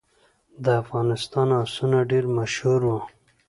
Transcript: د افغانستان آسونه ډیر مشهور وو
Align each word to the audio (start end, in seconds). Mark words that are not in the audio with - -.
د 0.63 0.65
افغانستان 0.81 1.47
آسونه 1.63 1.97
ډیر 2.11 2.25
مشهور 2.37 2.81
وو 2.87 2.99